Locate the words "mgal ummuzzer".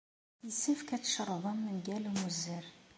1.77-2.65